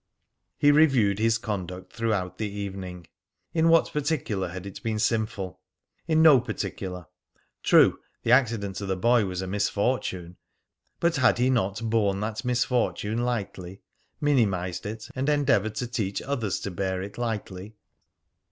[0.57, 3.05] He reviewed his conduct throughout the evening.
[3.53, 5.59] In what particular had it been sinful?
[6.07, 7.05] In no particular.
[7.61, 10.37] True, the accident to the boy was a misfortune,
[10.99, 13.81] but had he not borne that misfortune lightly,
[14.19, 17.75] minimised it, and endeavoured to teach others to bear it lightly?